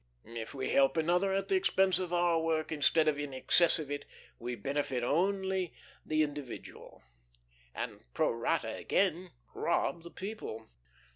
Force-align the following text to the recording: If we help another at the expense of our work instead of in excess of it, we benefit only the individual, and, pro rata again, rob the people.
If 0.25 0.55
we 0.55 0.69
help 0.71 0.97
another 0.97 1.31
at 1.31 1.47
the 1.47 1.55
expense 1.55 1.99
of 1.99 2.11
our 2.11 2.39
work 2.41 2.71
instead 2.71 3.07
of 3.07 3.19
in 3.19 3.35
excess 3.35 3.77
of 3.77 3.91
it, 3.91 4.03
we 4.39 4.55
benefit 4.55 5.03
only 5.03 5.75
the 6.03 6.23
individual, 6.23 7.03
and, 7.75 8.03
pro 8.15 8.31
rata 8.31 8.73
again, 8.73 9.29
rob 9.53 10.01
the 10.01 10.09
people. 10.09 10.67